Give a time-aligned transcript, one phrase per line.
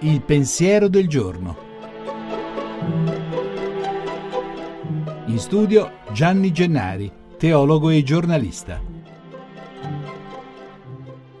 [0.00, 1.56] Il pensiero del giorno.
[5.26, 8.80] In studio Gianni Gennari, teologo e giornalista.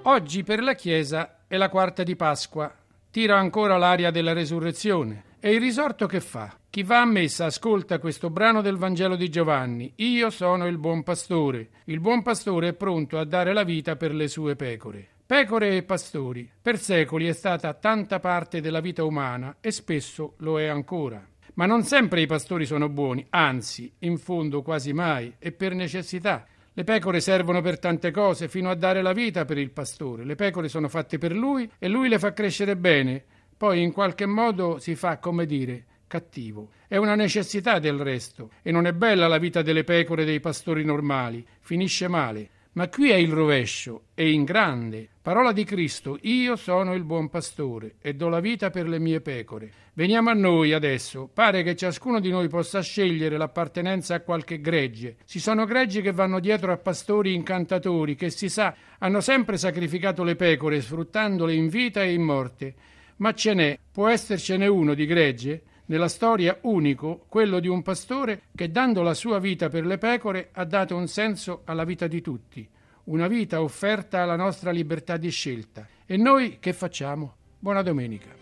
[0.02, 2.74] Oggi per la Chiesa è la quarta di Pasqua.
[3.10, 5.24] Tira ancora l'aria della resurrezione.
[5.48, 6.58] E il risorto che fa?
[6.68, 9.90] Chi va a messa ascolta questo brano del Vangelo di Giovanni.
[9.96, 11.70] Io sono il buon pastore.
[11.84, 15.08] Il buon pastore è pronto a dare la vita per le sue pecore.
[15.24, 16.46] Pecore e pastori.
[16.60, 21.26] Per secoli è stata tanta parte della vita umana e spesso lo è ancora.
[21.54, 26.46] Ma non sempre i pastori sono buoni, anzi, in fondo quasi mai, e per necessità.
[26.74, 30.24] Le pecore servono per tante cose, fino a dare la vita per il pastore.
[30.24, 33.24] Le pecore sono fatte per lui e lui le fa crescere bene.
[33.58, 36.70] Poi in qualche modo si fa, come dire, cattivo.
[36.86, 40.84] È una necessità del resto, e non è bella la vita delle pecore dei pastori
[40.84, 41.44] normali.
[41.58, 42.50] Finisce male.
[42.74, 45.08] Ma qui è il rovescio, e in grande.
[45.20, 49.20] Parola di Cristo, io sono il buon pastore e do la vita per le mie
[49.20, 49.72] pecore.
[49.94, 51.28] Veniamo a noi adesso.
[51.34, 55.16] Pare che ciascuno di noi possa scegliere l'appartenenza a qualche gregge.
[55.26, 60.22] Ci sono greggi che vanno dietro a pastori incantatori che si sa hanno sempre sacrificato
[60.22, 62.74] le pecore sfruttandole in vita e in morte.
[63.18, 65.62] Ma ce n'è, può essercene uno di gregge?
[65.88, 70.48] nella storia unico, quello di un pastore che dando la sua vita per le pecore
[70.52, 72.68] ha dato un senso alla vita di tutti,
[73.04, 75.88] una vita offerta alla nostra libertà di scelta.
[76.06, 77.34] E noi che facciamo?
[77.58, 78.36] Buona domenica.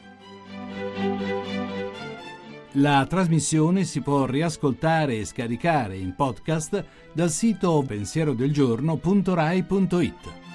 [2.78, 10.45] La trasmissione si può riascoltare e scaricare in podcast dal sito pensierodelgiorno.rai.it.